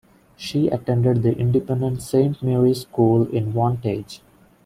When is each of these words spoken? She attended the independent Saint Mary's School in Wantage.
She 0.35 0.67
attended 0.67 1.21
the 1.21 1.37
independent 1.37 2.01
Saint 2.01 2.41
Mary's 2.41 2.81
School 2.81 3.27
in 3.29 3.53
Wantage. 3.53 4.21